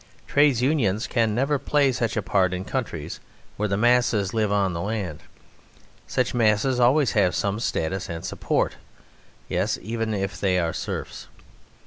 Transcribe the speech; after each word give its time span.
Trades 0.27 0.63
Unions 0.63 1.05
can 1.05 1.35
never 1.35 1.59
play 1.59 1.91
such 1.91 2.17
a 2.17 2.23
part 2.23 2.55
in 2.55 2.65
countries 2.65 3.19
where 3.55 3.69
the 3.69 3.77
masses 3.77 4.33
live 4.33 4.51
on 4.51 4.73
the 4.73 4.81
land; 4.81 5.19
such 6.07 6.33
masses 6.33 6.79
always 6.79 7.11
have 7.11 7.35
some 7.35 7.59
status 7.59 8.09
and 8.09 8.25
support 8.25 8.77
yes, 9.47 9.77
even 9.79 10.15
if 10.15 10.39
they 10.39 10.57
are 10.57 10.73
serfs. 10.73 11.27